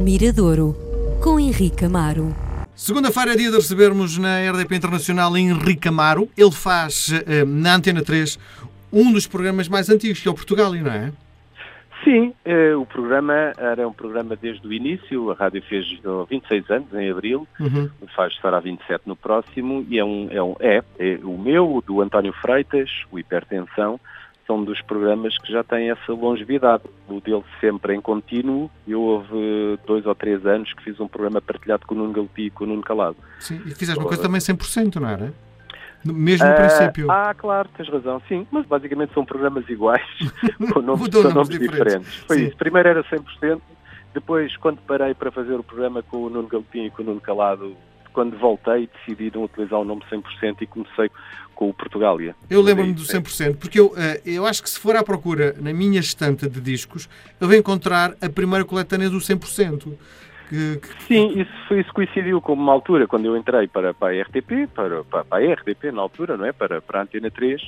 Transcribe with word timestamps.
Miradouro, 0.00 0.74
com 1.22 1.38
Henrique 1.38 1.84
Amaro. 1.84 2.34
Segunda-feira 2.74 3.34
é 3.34 3.36
dia 3.36 3.50
de 3.50 3.56
recebermos 3.56 4.16
na 4.16 4.38
RDP 4.50 4.76
Internacional 4.76 5.36
Henrique 5.36 5.88
Amaro. 5.88 6.26
Ele 6.38 6.50
faz 6.50 7.12
eh, 7.26 7.44
na 7.44 7.74
Antena 7.76 8.02
3 8.02 8.38
um 8.90 9.12
dos 9.12 9.26
programas 9.26 9.68
mais 9.68 9.90
antigos, 9.90 10.18
que 10.20 10.26
é 10.26 10.30
o 10.30 10.34
Portugal, 10.34 10.72
não 10.72 10.90
é? 10.90 11.12
Sim, 12.02 12.32
eh, 12.46 12.74
o 12.74 12.86
programa 12.86 13.52
era 13.58 13.86
um 13.86 13.92
programa 13.92 14.34
desde 14.34 14.66
o 14.66 14.72
início, 14.72 15.30
a 15.30 15.34
rádio 15.34 15.62
fez 15.68 15.84
26 16.30 16.70
anos, 16.70 16.94
em 16.94 17.10
abril, 17.10 17.46
Uhum. 17.60 17.90
faz 18.16 18.34
fará 18.36 18.58
27 18.58 19.02
no 19.06 19.14
próximo, 19.14 19.86
e 19.90 19.98
é, 19.98 20.04
um, 20.04 20.28
é, 20.30 20.42
um, 20.42 20.56
é, 20.60 20.82
é 20.98 21.18
o 21.22 21.36
meu, 21.36 21.76
o 21.76 21.82
do 21.82 22.00
António 22.00 22.32
Freitas, 22.40 22.88
o 23.12 23.18
Hipertensão, 23.18 24.00
são 24.50 24.64
dos 24.64 24.82
programas 24.82 25.38
que 25.38 25.52
já 25.52 25.62
têm 25.62 25.90
essa 25.92 26.12
longevidade. 26.12 26.82
O 27.08 27.20
dele 27.20 27.44
sempre 27.60 27.94
em 27.94 28.00
contínuo, 28.00 28.68
eu 28.86 29.00
houve 29.00 29.78
dois 29.86 30.04
ou 30.04 30.14
três 30.14 30.44
anos 30.44 30.72
que 30.72 30.82
fiz 30.82 30.98
um 30.98 31.06
programa 31.06 31.40
partilhado 31.40 31.86
com 31.86 31.94
o 31.94 31.98
Nuno 31.98 32.12
Galpi 32.12 32.46
e 32.46 32.50
com 32.50 32.64
o 32.64 32.66
Nuno 32.66 32.82
Calado. 32.82 33.16
Sim, 33.38 33.60
e 33.64 33.70
fizeste 33.70 33.96
uma 34.00 34.08
coisa 34.08 34.20
também 34.22 34.40
100%, 34.40 34.96
não 34.96 35.08
era? 35.08 35.32
Mesmo 36.04 36.46
no 36.46 36.52
Ah, 36.52 36.56
princípio. 36.56 37.10
Ah, 37.10 37.32
claro, 37.32 37.68
tens 37.76 37.88
razão, 37.88 38.20
sim. 38.26 38.44
Mas 38.50 38.66
basicamente 38.66 39.14
são 39.14 39.24
programas 39.24 39.68
iguais, 39.68 40.02
com 40.72 40.80
nomes, 40.80 41.06
com 41.08 41.22
nomes 41.28 41.48
diferentes. 41.48 41.70
diferentes. 41.70 42.14
Foi 42.26 42.38
Sim. 42.38 42.46
isso. 42.46 42.56
Primeiro 42.56 42.88
era 42.88 43.04
100%, 43.04 43.60
depois, 44.12 44.56
quando 44.56 44.78
parei 44.78 45.14
para 45.14 45.30
fazer 45.30 45.54
o 45.54 45.62
programa 45.62 46.02
com 46.02 46.24
o 46.24 46.30
Nuno 46.30 46.48
Galpim 46.48 46.86
e 46.86 46.90
com 46.90 47.02
o 47.02 47.06
Nuno 47.06 47.20
Calado, 47.20 47.76
quando 48.12 48.36
voltei, 48.38 48.88
decidi 48.88 49.30
não 49.34 49.44
utilizar 49.44 49.78
o 49.80 49.84
nome 49.84 50.02
100% 50.10 50.56
e 50.60 50.66
comecei 50.66 51.10
com 51.54 51.68
o 51.68 51.74
Portugália. 51.74 52.34
Eu 52.48 52.62
lembro-me 52.62 52.94
do 52.94 53.02
Sim. 53.02 53.20
100%, 53.20 53.56
porque 53.58 53.78
eu, 53.78 53.92
eh, 53.96 54.20
eu 54.24 54.46
acho 54.46 54.62
que 54.62 54.70
se 54.70 54.80
for 54.80 54.96
à 54.96 55.02
procura 55.02 55.54
na 55.60 55.74
minha 55.74 56.00
estante 56.00 56.48
de 56.48 56.60
discos, 56.60 57.08
eu 57.38 57.46
vou 57.46 57.56
encontrar 57.56 58.14
a 58.20 58.30
primeira 58.30 58.64
coletânea 58.64 59.10
do 59.10 59.18
100%. 59.18 59.92
Que, 60.48 60.80
Sim, 61.06 61.38
isso, 61.38 61.74
isso 61.74 61.92
coincidiu 61.92 62.40
com 62.40 62.54
uma 62.54 62.72
altura, 62.72 63.06
quando 63.06 63.26
eu 63.26 63.36
entrei 63.36 63.68
para, 63.68 63.92
para 63.92 64.12
a 64.12 64.22
RTP, 64.22 64.68
para, 64.74 65.04
para, 65.04 65.24
para 65.24 65.50
a 65.50 65.54
RTP 65.54 65.92
na 65.92 66.00
altura, 66.02 66.36
não 66.36 66.46
é? 66.46 66.52
Para, 66.52 66.80
para 66.80 67.00
a 67.00 67.02
Antena 67.02 67.30
3, 67.30 67.60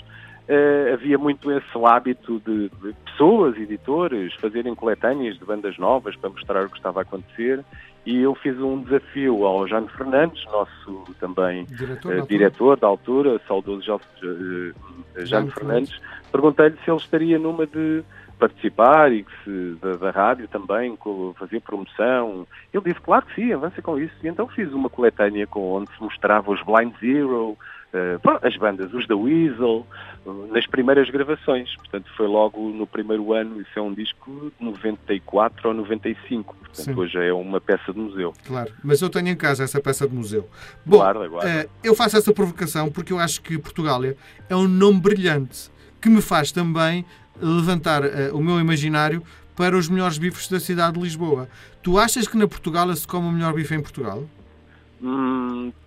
eh, 0.49 0.91
havia 0.93 1.17
muito 1.17 1.53
esse 1.53 1.87
hábito 1.87 2.43
de, 2.45 2.69
de 2.69 2.93
pessoas, 3.05 3.57
editores, 3.57 4.35
fazerem 4.35 4.75
coletâneas 4.75 5.39
de 5.39 5.45
bandas 5.45 5.79
novas 5.79 6.17
para 6.17 6.31
mostrar 6.31 6.65
o 6.65 6.71
que 6.71 6.77
estava 6.77 7.01
a 7.01 7.03
acontecer. 7.03 7.65
E 8.05 8.21
eu 8.21 8.35
fiz 8.35 8.59
um 8.59 8.83
desafio 8.83 9.45
ao 9.45 9.67
Jano 9.69 9.89
Fernandes, 9.89 10.45
nosso 10.47 11.05
também 11.21 11.65
diretor, 11.67 12.13
altura. 12.13 12.27
diretor 12.27 12.77
da 12.77 12.87
altura, 12.89 13.41
saudoso 13.47 14.01
eh, 14.23 15.25
Jano 15.25 15.51
Fernandes, 15.53 16.01
perguntei-lhe 16.33 16.77
se 16.85 16.91
ele 16.91 16.97
estaria 16.99 17.39
numa 17.39 17.65
de 17.65 18.03
participar 18.43 19.13
e 19.13 19.23
que 19.23 19.33
se, 19.45 19.79
da, 19.81 19.93
da 19.93 20.11
rádio 20.11 20.49
também, 20.49 20.99
fazer 21.37 21.61
promoção. 21.61 22.45
Ele 22.75 22.83
disse, 22.85 23.01
claro 23.01 23.25
que 23.27 23.37
sim, 23.37 23.53
avança 23.53 23.81
com 23.81 23.97
isso. 23.97 24.15
E 24.21 24.27
então 24.27 24.49
fiz 24.49 24.73
uma 24.73 24.91
coletânea 24.91 25.47
com 25.47 25.75
onde 25.75 25.93
se 25.93 26.03
mostrava 26.03 26.51
os 26.51 26.61
Blind 26.63 26.93
Zero, 26.99 27.57
as 28.43 28.57
bandas, 28.57 28.93
os 28.93 29.07
da 29.07 29.15
Weasel, 29.17 29.87
eh, 30.27 30.31
nas 30.53 30.67
primeiras 30.67 31.11
gravações. 31.11 31.75
Portanto, 31.77 32.11
foi 32.17 32.27
logo 32.27 32.71
no 32.71 32.87
primeiro 32.87 33.33
ano, 33.33 33.61
isso 33.61 33.71
é 33.77 33.83
um 33.83 33.93
disco 33.93 34.53
de 34.59 34.65
94 34.65 35.69
ou 35.69 35.75
95. 35.75 36.55
Portanto, 36.57 36.85
Sim. 36.85 36.95
hoje 36.95 37.19
é 37.19 37.33
uma 37.33 37.61
peça 37.61 37.93
de 37.93 37.99
museu. 37.99 38.33
Claro, 38.47 38.73
mas 38.83 39.03
eu 39.03 39.11
tenho 39.11 39.29
em 39.29 39.37
casa 39.37 39.63
essa 39.65 39.81
peça 39.81 40.09
de 40.09 40.15
museu. 40.15 40.49
Bom, 40.87 40.99
Guarda, 40.99 41.29
guarda. 41.29 41.49
eh, 41.51 41.69
eu 41.85 41.95
faço 41.95 42.17
essa 42.17 42.33
provocação 42.33 42.91
porque 42.91 43.13
eu 43.13 43.19
acho 43.19 43.43
que 43.43 43.59
Portugália 43.59 44.17
é 44.49 44.57
um 44.57 44.67
nome 44.69 45.01
brilhante 45.01 45.71
que 46.01 46.09
me 46.09 46.21
faz 46.23 46.51
também 46.51 47.05
levantar 47.41 48.05
eh, 48.05 48.31
o 48.33 48.41
meu 48.41 48.59
imaginário 48.59 49.23
para 49.55 49.77
os 49.77 49.89
melhores 49.89 50.17
bifes 50.17 50.49
da 50.49 50.59
cidade 50.59 50.95
de 50.95 51.01
Lisboa. 51.01 51.49
Tu 51.83 51.99
achas 51.99 52.27
que 52.27 52.37
na 52.39 52.49
Portugália 52.49 52.95
se 52.97 53.07
come 53.07 53.29
o 53.29 53.33
melhor 53.33 53.53
bife 53.53 53.75
em 53.75 53.83
Portugal? 53.83 54.25
Hum, 55.03 55.69
eh, 55.69 55.82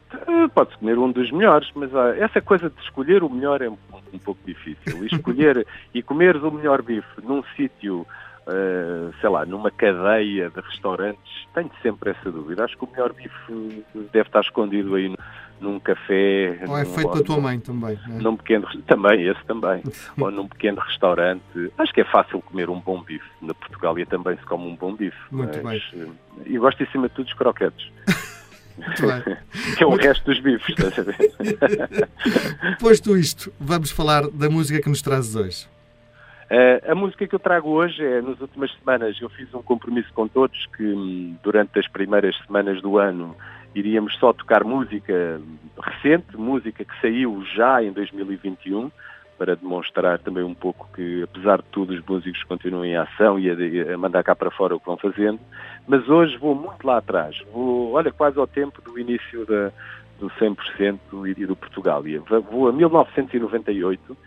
Pode-se 0.54 0.78
comer 0.78 0.98
um 0.98 1.12
dos 1.12 1.32
melhores, 1.32 1.70
mas 1.76 1.94
ah, 1.96 2.16
essa 2.18 2.42
coisa 2.42 2.70
de 2.70 2.82
escolher 2.82 3.24
o 3.24 3.30
melhor 3.30 3.62
é 3.62 3.70
um, 3.70 3.78
um 4.14 4.20
pouco 4.20 4.40
difícil. 4.46 5.04
E 5.04 5.08
escolher 5.08 5.66
e 5.94 6.02
comeres 6.02 6.42
o 6.44 6.52
melhor 6.52 6.82
bife 6.82 7.08
num 7.24 7.44
sítio, 7.56 8.06
eh, 8.48 9.12
sei 9.20 9.30
lá, 9.30 9.46
numa 9.46 9.72
cadeia 9.72 10.50
de 10.50 10.62
restaurantes, 10.62 11.48
tenho 11.54 11.72
sempre 11.82 12.12
essa 12.12 12.32
dúvida. 12.32 12.64
Acho 12.64 12.78
que 12.78 12.86
o 12.86 12.90
melhor 12.92 13.14
bife 13.14 13.84
deve 14.12 14.28
estar 14.28 14.42
escondido 14.42 14.96
aí 14.96 15.14
num, 15.60 15.80
café. 15.80 16.60
Ou 16.68 16.78
é 16.78 16.86
feito 16.86 17.12
pela 17.12 17.24
tua 17.24 17.40
mãe 17.40 17.60
também? 17.60 17.98
é? 18.10 18.22
Num 18.22 18.36
pequeno, 18.36 18.68
também, 18.84 19.28
esse 19.28 19.44
também. 19.46 19.82
ou 20.20 20.32
num 20.32 20.48
pequeno 20.48 20.80
restaurante. 20.80 21.72
Acho 21.78 21.94
que 21.94 22.02
é 22.02 22.06
fácil 22.06 22.42
comer 22.42 22.70
um 22.70 22.80
bom 22.80 23.02
bife. 23.02 23.26
Na 23.42 23.54
Portugália 23.54 24.06
também 24.06 24.38
se 24.38 24.46
come 24.46 24.68
um 24.68 24.76
bom 24.76 24.94
bife. 24.94 25.18
Muito 25.32 25.64
mas, 25.64 25.82
eh, 25.94 26.08
E 26.46 26.58
gosto, 26.58 26.84
acima 26.84 27.08
de 27.08 27.16
tudo, 27.16 27.26
dos 27.26 27.34
croquetes. 27.34 27.92
Muito 29.00 29.24
bem. 29.26 29.38
que 29.78 29.84
é 29.84 29.88
o 29.88 29.96
resto 29.96 30.26
dos 30.26 30.40
bifes, 30.40 30.70
estás 30.70 31.00
a 31.00 31.04
ver? 31.04 32.08
Posto 32.80 33.18
isto, 33.18 33.52
vamos 33.60 33.92
falar 33.92 34.28
da 34.30 34.50
música 34.50 34.82
que 34.82 34.90
nos 34.90 35.02
trazes 35.02 35.36
hoje. 35.36 35.68
Eh, 36.50 36.84
a 36.88 36.94
música 36.94 37.28
que 37.28 37.34
eu 37.34 37.40
trago 37.40 37.70
hoje 37.70 38.04
é, 38.04 38.22
nas 38.22 38.40
últimas 38.40 38.72
semanas, 38.78 39.18
eu 39.20 39.30
fiz 39.30 39.52
um 39.54 39.64
compromisso 39.64 40.12
com 40.14 40.28
todos 40.28 40.68
que 40.78 40.84
hum, 40.84 41.36
durante 41.44 41.80
as 41.80 41.88
primeiras 41.88 42.38
semanas 42.46 42.82
do 42.82 42.98
ano 43.00 43.36
iríamos 43.74 44.16
só 44.18 44.32
tocar 44.32 44.64
música 44.64 45.42
recente, 45.82 46.38
música 46.38 46.86
que 46.86 47.02
saiu 47.02 47.44
já 47.56 47.84
em 47.84 47.92
2021, 47.92 48.92
para 49.38 49.56
demonstrar 49.56 50.20
também 50.20 50.44
um 50.44 50.54
pouco 50.54 50.88
que, 50.94 51.24
apesar 51.24 51.58
de 51.58 51.68
tudo, 51.72 51.94
os 51.94 52.04
músicos 52.06 52.44
continuam 52.44 52.86
em 52.86 52.96
ação 52.96 53.40
e 53.40 53.50
a, 53.50 53.94
a 53.94 53.98
mandar 53.98 54.24
cá 54.24 54.36
para 54.36 54.52
fora 54.52 54.76
o 54.76 54.80
que 54.80 54.86
vão 54.86 54.98
fazendo. 54.98 55.40
Mas 55.88 56.08
hoje 56.10 56.38
vou 56.38 56.56
muito 56.56 56.86
lá 56.86 56.98
atrás, 56.98 57.38
vou, 57.52 57.94
olha, 57.94 58.12
quase 58.12 58.40
ao 58.40 58.48
tempo 58.48 58.82
do 58.82 58.98
início 58.98 59.46
da, 59.46 59.72
do 60.20 60.30
100% 60.32 61.00
e 61.38 61.46
do 61.46 61.56
Portugália. 61.56 62.22
Vou 62.50 62.68
a 62.68 62.74
1998, 62.74 64.18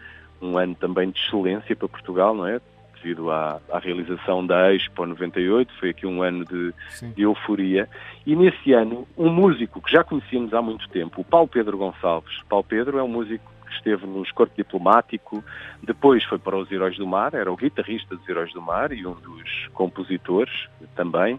um 0.40 0.56
ano 0.56 0.74
também 0.74 1.10
de 1.10 1.18
excelência 1.18 1.74
para 1.74 1.88
Portugal, 1.88 2.34
não 2.34 2.46
é? 2.46 2.60
Devido 2.94 3.30
à, 3.30 3.60
à 3.72 3.78
realização 3.78 4.44
da 4.44 4.74
Expo 4.74 5.06
98, 5.06 5.72
foi 5.78 5.90
aqui 5.90 6.06
um 6.06 6.20
ano 6.22 6.44
de, 6.44 6.74
de 7.14 7.22
euforia. 7.22 7.88
E 8.26 8.34
nesse 8.34 8.72
ano, 8.72 9.06
um 9.16 9.30
músico 9.30 9.80
que 9.80 9.92
já 9.92 10.02
conhecíamos 10.02 10.52
há 10.52 10.60
muito 10.60 10.88
tempo, 10.88 11.20
o 11.20 11.24
Paulo 11.24 11.48
Pedro 11.48 11.78
Gonçalves. 11.78 12.42
Paulo 12.48 12.64
Pedro 12.64 12.98
é 12.98 13.02
um 13.02 13.08
músico 13.08 13.57
que 13.68 13.74
esteve 13.74 14.06
no 14.06 14.22
Escorpo 14.22 14.54
Diplomático, 14.56 15.44
depois 15.82 16.24
foi 16.24 16.38
para 16.38 16.56
os 16.56 16.70
Heróis 16.70 16.96
do 16.96 17.06
Mar, 17.06 17.34
era 17.34 17.52
o 17.52 17.56
guitarrista 17.56 18.16
dos 18.16 18.28
Heróis 18.28 18.52
do 18.52 18.62
Mar 18.62 18.92
e 18.92 19.06
um 19.06 19.14
dos 19.14 19.68
compositores 19.74 20.68
também. 20.96 21.38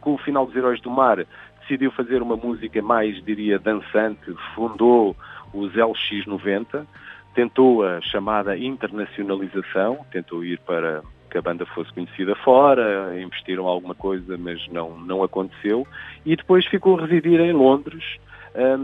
Com 0.00 0.14
o 0.14 0.18
final 0.18 0.46
dos 0.46 0.56
Heróis 0.56 0.80
do 0.80 0.90
Mar, 0.90 1.24
decidiu 1.60 1.92
fazer 1.92 2.22
uma 2.22 2.36
música 2.36 2.82
mais, 2.82 3.22
diria, 3.24 3.58
dançante, 3.58 4.34
fundou 4.54 5.16
os 5.52 5.72
LX90, 5.72 6.86
tentou 7.34 7.84
a 7.84 8.00
chamada 8.00 8.56
internacionalização, 8.56 10.04
tentou 10.10 10.44
ir 10.44 10.58
para 10.60 11.02
que 11.30 11.38
a 11.38 11.42
banda 11.42 11.64
fosse 11.64 11.92
conhecida 11.92 12.34
fora, 12.34 13.18
investiram 13.20 13.66
alguma 13.66 13.94
coisa, 13.94 14.36
mas 14.36 14.66
não, 14.68 14.98
não 14.98 15.22
aconteceu, 15.22 15.86
e 16.26 16.34
depois 16.34 16.66
ficou 16.66 16.98
a 16.98 17.02
residir 17.02 17.40
em 17.40 17.52
Londres, 17.52 18.18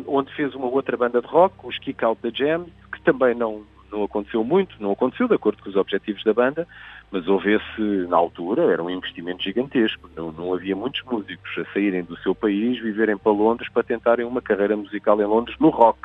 onde 0.07 0.33
fez 0.35 0.55
uma 0.55 0.67
outra 0.67 0.97
banda 0.97 1.21
de 1.21 1.27
rock, 1.27 1.55
os 1.65 1.79
Kick 1.79 2.05
Out 2.05 2.21
the 2.23 2.31
Jam, 2.33 2.67
que 2.93 3.01
também 3.03 3.35
não, 3.35 3.63
não 3.91 4.05
aconteceu 4.05 4.45
muito, 4.45 4.77
não 4.81 4.93
aconteceu 4.93 5.29
de 5.29 5.35
acordo 5.35 5.63
com 5.63 5.69
os 5.69 5.77
objetivos 5.77 6.23
da 6.25 6.33
banda, 6.33 6.67
mas 7.11 7.27
houve 7.29 7.55
esse, 7.55 8.07
na 8.09 8.17
altura, 8.17 8.65
era 8.65 8.83
um 8.83 8.91
investimento 8.91 9.43
gigantesco, 9.43 10.11
não, 10.17 10.33
não 10.33 10.55
havia 10.55 10.75
muitos 10.75 11.03
músicos 11.03 11.51
a 11.59 11.73
saírem 11.73 12.03
do 12.03 12.17
seu 12.19 12.35
país, 12.35 12.81
viverem 12.81 13.17
para 13.17 13.33
Londres 13.33 13.69
para 13.69 13.83
tentarem 13.83 14.27
uma 14.27 14.43
carreira 14.43 14.77
musical 14.77 15.21
em 15.21 15.25
Londres 15.25 15.57
no 15.59 15.69
rock. 15.69 15.99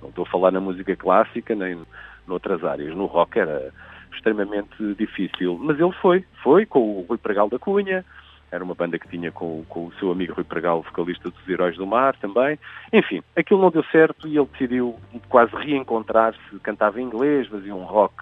Não 0.00 0.08
estou 0.08 0.24
a 0.24 0.28
falar 0.28 0.50
na 0.50 0.60
música 0.60 0.94
clássica, 0.96 1.54
nem 1.54 1.78
noutras 2.26 2.64
áreas. 2.64 2.94
No 2.94 3.06
rock 3.06 3.38
era 3.38 3.72
extremamente 4.12 4.94
difícil. 4.98 5.58
Mas 5.60 5.78
ele 5.78 5.92
foi, 5.92 6.24
foi 6.42 6.66
com 6.66 6.98
o 6.98 7.06
Rui 7.08 7.18
Pregal 7.18 7.48
da 7.48 7.58
Cunha, 7.58 8.04
era 8.52 8.62
uma 8.62 8.74
banda 8.74 8.98
que 8.98 9.08
tinha 9.08 9.32
com, 9.32 9.64
com 9.66 9.86
o 9.86 9.92
seu 9.94 10.12
amigo 10.12 10.34
Rui 10.34 10.44
Pregal, 10.44 10.82
vocalista 10.82 11.30
dos 11.30 11.48
Heróis 11.48 11.74
do 11.76 11.86
Mar 11.86 12.14
também. 12.16 12.58
Enfim, 12.92 13.22
aquilo 13.34 13.62
não 13.62 13.70
deu 13.70 13.82
certo 13.84 14.28
e 14.28 14.36
ele 14.36 14.46
decidiu 14.52 14.94
quase 15.30 15.56
reencontrar-se, 15.56 16.38
cantava 16.62 17.00
em 17.00 17.04
inglês, 17.04 17.48
fazia 17.48 17.74
um 17.74 17.84
rock 17.84 18.14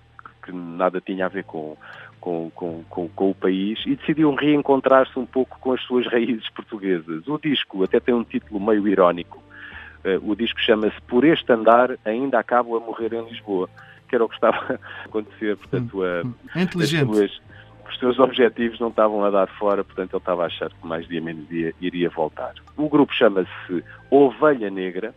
que 0.44 0.53
nada 0.53 1.00
tinha 1.00 1.27
a 1.27 1.29
ver 1.29 1.43
com, 1.44 1.77
com, 2.21 2.49
com, 2.55 2.85
com, 2.88 3.09
com 3.09 3.31
o 3.31 3.35
país 3.35 3.81
e 3.85 3.97
decidiu 3.97 4.32
reencontrar-se 4.35 5.19
um 5.19 5.27
pouco 5.27 5.59
com 5.59 5.73
as 5.73 5.82
suas 5.82 6.06
raízes 6.06 6.49
portuguesas. 6.50 7.27
O 7.27 7.37
disco 7.37 7.82
até 7.82 7.99
tem 7.99 8.15
um 8.15 8.23
título 8.25 8.61
meio 8.65 8.87
irónico. 8.87 9.43
Uh, 10.05 10.31
o 10.31 10.37
disco 10.37 10.59
chama-se 10.61 10.99
Por 11.03 11.25
Este 11.25 11.53
Andar 11.53 11.99
Ainda 12.06 12.38
Acabo 12.38 12.77
a 12.77 12.81
Morrer 12.81 13.12
em 13.12 13.29
Lisboa, 13.29 13.69
que 14.09 14.15
era 14.15 14.25
o 14.25 14.29
que 14.29 14.35
estava 14.37 14.79
a 15.03 15.05
acontecer, 15.05 15.56
portanto, 15.56 16.03
a, 16.03 16.23
É 16.59 16.62
inteligente. 16.62 17.11
as 17.11 17.17
suas- 17.17 17.43
os 17.88 17.99
seus 17.99 18.19
objetivos 18.21 18.79
não 18.81 18.88
estavam 18.88 19.25
a 19.25 19.31
dar 19.31 19.47
fora, 19.59 19.85
portanto 19.85 20.12
ele 20.12 20.19
estava 20.19 20.43
a 20.43 20.47
achar 20.47 20.71
que 20.71 20.87
mais 20.87 21.06
dia 21.09 21.21
menos 21.21 21.49
dia 21.49 21.73
iria 21.81 22.11
voltar. 22.11 22.55
O 22.77 22.88
grupo 22.88 23.15
chama-se 23.15 23.85
Ovelha 24.11 24.71
Negra 24.71 25.15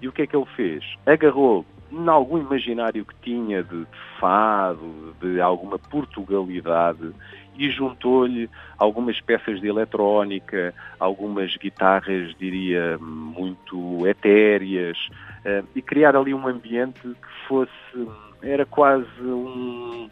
e 0.00 0.08
o 0.08 0.12
que 0.12 0.22
é 0.22 0.26
que 0.26 0.36
ele 0.36 0.46
fez? 0.56 0.84
Agarrou 1.06 1.64
em 1.90 2.08
algum 2.08 2.38
imaginário 2.38 3.04
que 3.04 3.14
tinha 3.22 3.62
de, 3.62 3.80
de 3.80 3.98
fado, 4.20 5.14
de 5.20 5.40
alguma 5.40 5.78
Portugalidade, 5.78 7.12
e 7.56 7.70
juntou-lhe 7.70 8.48
algumas 8.78 9.20
peças 9.20 9.60
de 9.60 9.66
eletrónica, 9.66 10.72
algumas 11.00 11.56
guitarras, 11.56 12.34
diria, 12.38 12.96
muito 12.98 14.06
etéreas, 14.06 14.96
uh, 15.44 15.66
e 15.74 15.82
criar 15.82 16.14
ali 16.14 16.32
um 16.32 16.46
ambiente 16.46 17.00
que 17.00 17.48
fosse, 17.48 18.08
era 18.42 18.64
quase 18.64 19.20
um, 19.20 20.08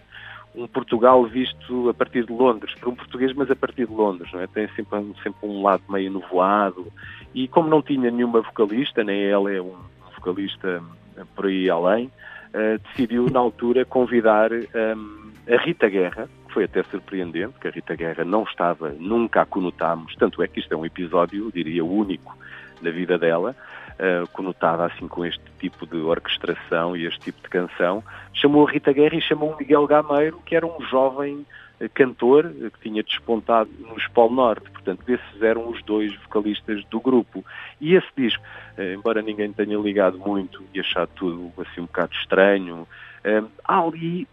um 0.56 0.66
Portugal 0.66 1.24
visto 1.26 1.88
a 1.88 1.94
partir 1.94 2.24
de 2.24 2.32
Londres, 2.32 2.74
por 2.80 2.88
um 2.88 2.94
português, 2.94 3.32
mas 3.34 3.50
a 3.50 3.56
partir 3.56 3.86
de 3.86 3.92
Londres, 3.92 4.32
não 4.32 4.40
é? 4.40 4.46
Tem 4.46 4.66
sempre, 4.68 4.98
sempre 5.22 5.38
um 5.42 5.62
lado 5.62 5.82
meio 5.88 6.10
nevoado, 6.10 6.86
e 7.34 7.46
como 7.46 7.68
não 7.68 7.82
tinha 7.82 8.10
nenhuma 8.10 8.40
vocalista, 8.40 9.04
nem 9.04 9.24
ela 9.24 9.52
é 9.52 9.60
um 9.60 9.74
vocalista 10.16 10.82
por 11.34 11.46
aí 11.46 11.68
além, 11.68 12.06
uh, 12.06 12.78
decidiu 12.88 13.28
na 13.30 13.38
altura 13.38 13.84
convidar 13.84 14.50
um, 14.52 15.30
a 15.48 15.56
Rita 15.62 15.88
Guerra, 15.88 16.28
foi 16.48 16.64
até 16.64 16.82
surpreendente, 16.84 17.58
que 17.60 17.68
a 17.68 17.70
Rita 17.70 17.94
Guerra 17.94 18.24
não 18.24 18.44
estava, 18.44 18.94
nunca 18.98 19.42
a 19.42 19.46
conotámos, 19.46 20.14
tanto 20.16 20.42
é 20.42 20.48
que 20.48 20.60
isto 20.60 20.72
é 20.72 20.76
um 20.76 20.86
episódio, 20.86 21.52
diria, 21.52 21.84
único 21.84 22.36
na 22.80 22.90
vida 22.90 23.18
dela, 23.18 23.54
uh, 23.98 24.26
conotada 24.28 24.84
assim 24.84 25.08
com 25.08 25.24
este 25.24 25.42
tipo 25.58 25.86
de 25.86 25.96
orquestração 25.96 26.96
e 26.96 27.06
este 27.06 27.20
tipo 27.20 27.42
de 27.42 27.48
canção, 27.48 28.02
chamou 28.32 28.66
a 28.66 28.70
Rita 28.70 28.92
Guerra 28.92 29.16
e 29.16 29.20
chamou 29.20 29.56
Miguel 29.58 29.86
Gameiro, 29.86 30.40
que 30.44 30.54
era 30.54 30.66
um 30.66 30.80
jovem 30.82 31.46
uh, 31.80 31.88
cantor 31.94 32.46
uh, 32.46 32.70
que 32.70 32.80
tinha 32.80 33.02
despontado 33.02 33.70
no 33.78 33.96
Espol 33.96 34.30
Norte, 34.30 34.70
portanto, 34.70 35.02
esses 35.08 35.42
eram 35.42 35.68
os 35.68 35.82
dois 35.82 36.14
vocalistas 36.22 36.84
do 36.86 37.00
grupo. 37.00 37.44
E 37.80 37.94
esse 37.94 38.08
disco, 38.16 38.42
embora 38.94 39.20
ninguém 39.20 39.52
tenha 39.52 39.76
ligado 39.78 40.18
muito 40.18 40.62
e 40.72 40.80
achado 40.80 41.10
tudo 41.14 41.52
assim 41.58 41.80
um 41.80 41.86
bocado 41.86 42.14
estranho, 42.14 42.88
há 43.64 43.80
ali, 43.80 44.26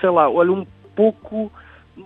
sei 0.00 0.10
lá, 0.10 0.28
olha, 0.30 0.52
um 0.52 0.66
pouco 0.94 1.50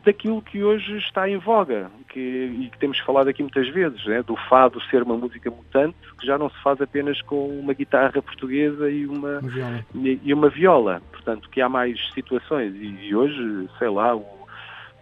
daquilo 0.05 0.43
que 0.43 0.62
hoje 0.62 0.99
está 0.99 1.29
em 1.29 1.38
voga 1.38 1.90
que, 2.08 2.20
e 2.20 2.69
que 2.70 2.79
temos 2.79 2.99
falado 2.99 3.29
aqui 3.29 3.43
muitas 3.43 3.69
vezes, 3.69 4.05
né? 4.05 4.23
do 4.23 4.37
fado 4.37 4.81
ser 4.85 5.02
uma 5.02 5.17
música 5.17 5.50
mutante 5.50 5.96
que 6.19 6.26
já 6.26 6.37
não 6.37 6.50
se 6.50 6.62
faz 6.62 6.81
apenas 6.81 7.23
com 7.23 7.49
uma 7.58 7.73
guitarra 7.73 8.20
portuguesa 8.20 8.90
e 8.90 9.06
uma, 9.06 9.40
viola. 9.40 9.85
E, 9.94 10.35
uma 10.35 10.49
viola. 10.49 11.02
Portanto, 11.11 11.49
que 11.49 11.61
há 11.61 11.69
mais 11.69 11.99
situações. 12.12 12.75
E, 12.75 13.08
e 13.08 13.14
hoje, 13.14 13.69
sei 13.79 13.88
lá, 13.88 14.14
o, 14.14 14.25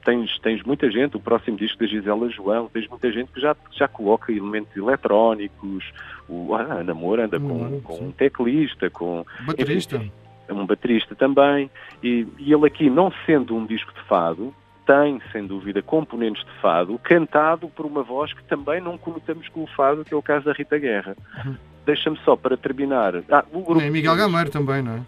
tens, 0.05 0.39
tens 0.39 0.63
muita 0.63 0.89
gente, 0.91 1.17
o 1.17 1.21
próximo 1.21 1.57
disco 1.57 1.79
da 1.81 1.87
Gisela 1.87 2.31
João, 2.31 2.69
tens 2.73 2.87
muita 2.89 3.11
gente 3.11 3.33
que 3.33 3.41
já, 3.41 3.57
já 3.73 3.89
coloca 3.89 4.31
elementos 4.31 4.77
eletrónicos, 4.77 5.85
o, 6.29 6.55
a 6.55 6.63
Ana 6.63 6.95
Moura 6.95 7.25
anda 7.25 7.41
com, 7.41 7.55
uhum, 7.55 7.81
com 7.81 8.05
um 8.05 8.13
teclista, 8.13 8.89
com... 8.89 9.25
Baterista. 9.45 9.97
Enfim, 9.97 10.13
um 10.49 10.65
baterista 10.65 11.15
também, 11.17 11.69
e, 12.03 12.25
e 12.39 12.53
ele 12.53 12.67
aqui, 12.67 12.89
não 12.89 13.13
sendo 13.25 13.57
um 13.57 13.67
disco 13.67 13.93
de 13.93 14.01
fado, 14.03 14.55
tem, 14.87 15.21
sem 15.33 15.47
dúvida, 15.47 15.83
componentes 15.83 16.45
de 16.45 16.53
fado, 16.61 16.99
cantado 17.03 17.69
por 17.69 17.85
uma 17.85 18.03
voz 18.03 18.33
que 18.33 18.45
também 18.45 18.81
não 18.81 18.97
conotamos 18.97 19.49
com 19.49 19.65
o 19.65 19.67
fado, 19.67 20.05
que 20.05 20.15
é 20.15 20.17
o 20.17 20.23
caso 20.23 20.47
da 20.47 20.53
Rita 20.53 20.79
Guerra. 20.79 21.17
Uhum. 21.45 21.57
Deixa-me 21.85 22.17
só 22.25 22.37
para 22.37 22.57
terminar. 22.57 23.15
Ah, 23.31 23.45
o 23.53 23.63
grupo 23.63 23.83
é 23.83 23.91
Miguel 23.91 24.17
Gameiro 24.17 24.51
também, 24.51 24.83
não 24.83 24.95
é? 24.95 25.01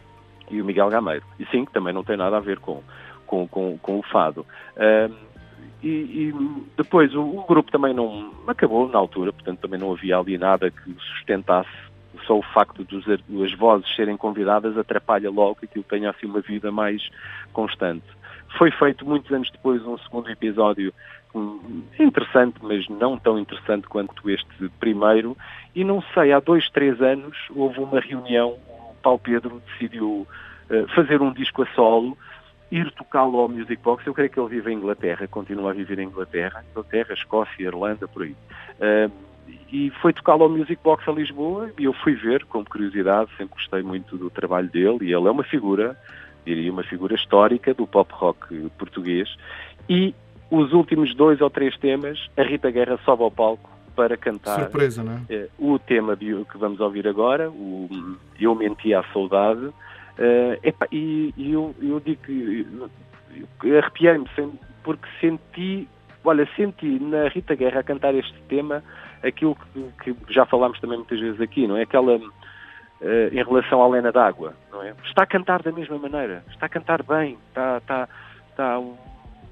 E 0.51 0.61
o 0.61 0.65
Miguel 0.65 0.91
Gameiro. 0.91 1.25
E 1.39 1.47
sim, 1.47 1.65
que 1.65 1.73
também 1.73 1.93
não 1.93 2.05
tem 2.05 2.17
nada 2.17 2.37
a 2.37 2.41
ver 2.41 2.59
com, 2.59 2.83
com, 3.27 3.47
com, 3.47 3.79
com 3.79 3.99
o 3.99 4.03
fado. 4.03 4.45
E, 5.83 5.89
e, 5.89 6.35
depois 6.77 7.15
o, 7.15 7.21
o, 7.21 7.45
grupo 7.47 7.71
também 7.71 7.95
não 7.95 8.33
acabou 8.47 8.89
na 8.89 8.99
altura, 8.99 9.33
portanto 9.33 9.61
também 9.61 9.79
não 9.79 9.93
havia 9.93 10.19
ali 10.19 10.37
nada 10.37 10.71
que 10.71 10.95
sustentasse 10.95 11.71
só 12.27 12.37
o 12.37 12.43
facto 12.43 12.85
de 12.85 13.45
as 13.45 13.53
vozes 13.55 13.95
serem 13.95 14.17
convidadas 14.17 14.77
atrapalha 14.77 15.31
logo 15.31 15.57
que 15.57 15.67
aquilo 15.67 15.85
tenha 15.85 16.11
assim 16.11 16.27
uma 16.27 16.41
vida 16.41 16.73
mais 16.73 17.09
constante. 17.53 18.07
Foi 18.57 18.71
feito 18.71 19.05
muitos 19.05 19.31
anos 19.31 19.51
depois 19.51 19.85
um 19.85 19.99
segundo 19.99 20.31
episódio 20.31 20.93
interessante, 21.99 22.57
mas 22.63 22.89
não 22.89 23.19
tão 23.19 23.39
interessante 23.39 23.87
quanto 23.87 24.31
este 24.31 24.69
primeiro, 24.81 25.37
e 25.75 25.85
não 25.85 26.03
sei, 26.15 26.33
há 26.33 26.41
dois, 26.41 26.69
três 26.71 27.01
anos 27.01 27.37
houve 27.51 27.81
uma 27.81 28.01
reunião, 28.01 28.57
o 28.69 28.95
Paulo 29.03 29.19
Pedro 29.19 29.63
decidiu 29.67 30.27
uh, 30.71 30.89
fazer 30.95 31.21
um 31.21 31.33
disco 31.33 31.63
a 31.63 31.67
solo, 31.75 32.17
ir 32.71 32.91
tocá-lo 32.93 33.39
ao 33.39 33.49
Music 33.49 33.83
Box, 33.83 34.07
eu 34.07 34.15
creio 34.15 34.31
que 34.31 34.41
ele 34.41 34.49
vive 34.49 34.73
em 34.73 34.77
Inglaterra, 34.77 35.27
continua 35.29 35.71
a 35.71 35.75
viver 35.75 35.99
em 35.99 36.07
Inglaterra, 36.07 36.65
Inglaterra, 36.71 37.15
Escócia, 37.15 37.63
Irlanda, 37.63 38.07
por 38.09 38.23
aí. 38.23 38.35
E 39.73 39.91
foi 40.03 40.13
tocá-lo 40.13 40.45
ao 40.45 40.51
Music 40.51 40.79
Box 40.83 41.09
a 41.09 41.13
Lisboa 41.13 41.71
e 41.79 41.85
eu 41.85 41.95
fui 41.95 42.15
ver 42.15 42.45
com 42.45 42.63
curiosidade, 42.65 43.31
sempre 43.39 43.55
gostei 43.55 43.83
muito 43.83 44.19
do 44.19 44.29
trabalho 44.29 44.69
dele 44.69 44.99
e 45.03 45.15
ele 45.15 45.27
é 45.27 45.31
uma 45.31 45.45
figura, 45.45 45.97
diria 46.55 46.73
uma 46.73 46.83
figura 46.83 47.15
histórica 47.15 47.75
do 47.75 47.87
pop 47.87 48.11
rock 48.15 48.71
português 48.79 49.29
e 49.89 50.15
os 50.51 50.73
últimos 50.73 51.15
dois 51.15 51.41
ou 51.41 51.51
três 51.51 51.77
temas, 51.77 52.19
a 52.37 52.43
Rita 52.43 52.71
Guerra 52.71 52.99
sobe 53.05 53.23
ao 53.23 53.31
palco 53.31 53.69
para 53.95 54.17
cantar 54.17 54.61
Surpresa, 54.61 55.03
não 55.03 55.13
é? 55.13 55.21
Eh, 55.29 55.49
o 55.59 55.79
tema 55.79 56.17
que 56.17 56.57
vamos 56.57 56.81
ouvir 56.81 57.07
agora, 57.07 57.51
o 57.51 57.89
Eu 58.41 58.55
Menti 58.55 58.95
à 58.95 59.03
Saudade, 59.13 59.67
uh, 59.67 59.75
epa, 60.63 60.87
e, 60.93 61.35
e 61.37 61.53
eu, 61.53 61.75
eu 61.83 62.01
digo 62.01 62.23
que 62.23 62.67
arrepiei-me 63.77 64.27
porque 64.83 65.07
senti, 65.21 65.89
olha, 66.25 66.49
senti 66.57 66.99
na 67.01 67.29
Rita 67.29 67.55
Guerra 67.55 67.81
a 67.81 67.83
cantar 67.83 68.15
este 68.15 68.41
tema 68.49 68.83
aquilo 69.23 69.57
que, 69.57 70.15
que, 70.15 70.33
já 70.33 70.47
falámos 70.47 70.81
também 70.81 70.99
muitas 70.99 71.19
vezes 71.19 71.41
aqui, 71.41 71.67
não 71.67 71.77
é? 71.77 71.83
Aquela 71.83 72.19
uh, 73.01 73.33
em 73.33 73.43
relação 73.43 73.83
à 73.83 73.89
Lena 73.89 74.13
d'Água, 74.13 74.55
não 74.71 74.83
é? 74.83 74.95
Está 75.05 75.23
a 75.23 75.27
cantar 75.27 75.63
da 75.63 75.73
mesma 75.73 75.99
maneira, 75.99 76.45
está 76.51 76.67
a 76.67 76.69
cantar 76.69 77.03
bem, 77.03 77.39
está, 77.49 77.79
está, 77.79 78.09
está 78.51 78.81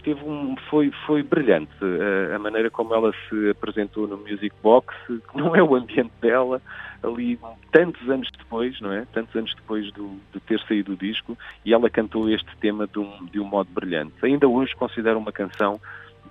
teve 0.06 0.22
um, 0.24 0.54
foi, 0.70 0.92
foi 1.04 1.20
brilhante 1.24 1.72
uh, 1.82 2.36
a 2.36 2.38
maneira 2.38 2.70
como 2.70 2.94
ela 2.94 3.12
se 3.28 3.50
apresentou 3.50 4.06
no 4.06 4.16
Music 4.16 4.54
Box, 4.62 4.94
que 5.08 5.36
não 5.36 5.56
é 5.56 5.60
o 5.60 5.74
ambiente 5.74 6.12
dela, 6.20 6.62
ali 7.02 7.36
tantos 7.72 8.08
anos 8.08 8.30
depois, 8.38 8.80
não 8.80 8.92
é? 8.92 9.04
Tantos 9.12 9.34
anos 9.34 9.52
depois 9.56 9.90
do, 9.92 10.16
de 10.32 10.38
ter 10.40 10.60
saído 10.60 10.92
o 10.92 10.96
disco, 10.96 11.36
e 11.64 11.74
ela 11.74 11.90
cantou 11.90 12.30
este 12.30 12.56
tema 12.58 12.86
de 12.86 13.00
um, 13.00 13.26
de 13.26 13.40
um 13.40 13.44
modo 13.44 13.68
brilhante. 13.72 14.14
Ainda 14.22 14.46
hoje 14.46 14.76
considero 14.76 15.18
uma 15.18 15.32
canção 15.32 15.80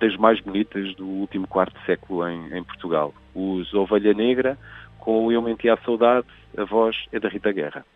das 0.00 0.16
mais 0.16 0.40
bonitas 0.40 0.94
do 0.94 1.06
último 1.06 1.46
quarto 1.46 1.78
século 1.84 2.26
em, 2.26 2.56
em 2.56 2.64
Portugal. 2.64 3.12
Os 3.34 3.72
Ovelha 3.74 4.14
Negra, 4.14 4.58
com 5.06 5.24
o 5.24 5.30
Eu 5.30 5.40
Menti 5.40 5.70
à 5.70 5.76
Saudade, 5.76 6.26
a 6.58 6.64
voz 6.64 6.96
é 7.12 7.20
da 7.20 7.28
Rita 7.28 7.52
Guerra. 7.52 7.86